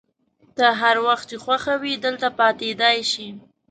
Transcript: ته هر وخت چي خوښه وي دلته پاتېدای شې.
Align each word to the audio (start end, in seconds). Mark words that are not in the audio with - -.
ته 0.57 0.65
هر 0.81 0.95
وخت 1.07 1.25
چي 1.29 1.37
خوښه 1.43 1.73
وي 1.81 1.93
دلته 2.05 2.27
پاتېدای 2.39 2.97
شې. 3.11 3.27